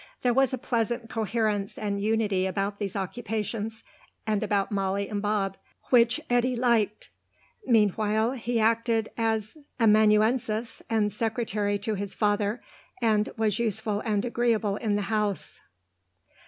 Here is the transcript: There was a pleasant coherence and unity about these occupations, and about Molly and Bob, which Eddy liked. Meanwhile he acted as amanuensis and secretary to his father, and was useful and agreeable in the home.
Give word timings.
There 0.23 0.33
was 0.33 0.51
a 0.51 0.57
pleasant 0.57 1.11
coherence 1.11 1.77
and 1.77 2.01
unity 2.01 2.47
about 2.47 2.79
these 2.79 2.95
occupations, 2.95 3.83
and 4.25 4.41
about 4.41 4.71
Molly 4.71 5.07
and 5.07 5.21
Bob, 5.21 5.57
which 5.91 6.19
Eddy 6.27 6.55
liked. 6.55 7.11
Meanwhile 7.67 8.31
he 8.31 8.59
acted 8.59 9.09
as 9.15 9.57
amanuensis 9.79 10.81
and 10.89 11.11
secretary 11.11 11.77
to 11.77 11.93
his 11.93 12.15
father, 12.15 12.63
and 12.99 13.29
was 13.37 13.59
useful 13.59 13.99
and 13.99 14.25
agreeable 14.25 14.75
in 14.75 14.95
the 14.95 15.03
home. 15.03 15.35